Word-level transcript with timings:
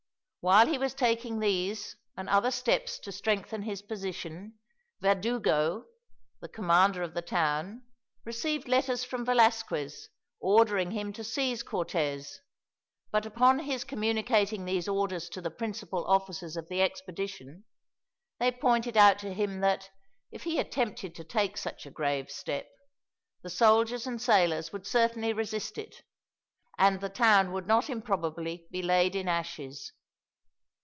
While 0.43 0.65
he 0.65 0.79
was 0.79 0.95
taking 0.95 1.37
these 1.39 1.95
and 2.17 2.27
other 2.27 2.49
steps 2.49 2.97
to 3.01 3.11
strengthen 3.11 3.61
his 3.61 3.83
position, 3.83 4.57
Verdugo, 4.99 5.85
the 6.39 6.49
commander 6.49 7.03
of 7.03 7.13
the 7.13 7.21
town, 7.21 7.83
received 8.25 8.67
letters 8.67 9.03
from 9.03 9.23
Velasquez 9.23 10.09
ordering 10.39 10.89
him 10.89 11.13
to 11.13 11.23
seize 11.23 11.61
Cortez; 11.61 12.39
but 13.11 13.27
upon 13.27 13.59
his 13.59 13.83
communicating 13.83 14.65
these 14.65 14.87
orders 14.87 15.29
to 15.29 15.41
the 15.41 15.51
principal 15.51 16.03
officers 16.07 16.57
of 16.57 16.69
the 16.69 16.81
expedition, 16.81 17.65
they 18.39 18.51
pointed 18.51 18.97
out 18.97 19.19
to 19.19 19.35
him 19.35 19.59
that, 19.59 19.91
if 20.31 20.41
he 20.41 20.57
attempted 20.59 21.13
to 21.13 21.23
take 21.23 21.55
such 21.55 21.85
a 21.85 21.91
grave 21.91 22.31
step, 22.31 22.67
the 23.43 23.49
soldiers 23.51 24.07
and 24.07 24.19
sailors 24.19 24.73
would 24.73 24.87
certainly 24.87 25.33
resist 25.33 25.77
it, 25.77 26.01
and 26.79 26.99
the 26.99 27.09
town 27.09 27.51
would 27.51 27.67
not 27.67 27.91
improbably 27.91 28.67
be 28.71 28.81
laid 28.81 29.15
in 29.15 29.27
ashes. 29.27 29.91